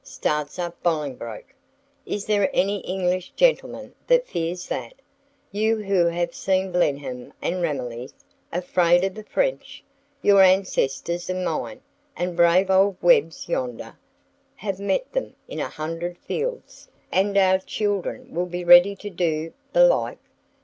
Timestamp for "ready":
18.65-18.95